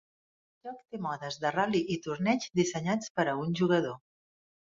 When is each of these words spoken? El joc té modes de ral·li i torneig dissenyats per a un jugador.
El 0.59 0.69
joc 0.69 0.79
té 0.93 0.99
modes 1.05 1.35
de 1.43 1.51
ral·li 1.55 1.81
i 1.97 1.99
torneig 2.07 2.47
dissenyats 2.61 3.13
per 3.19 3.29
a 3.35 3.35
un 3.45 3.55
jugador. 3.63 3.95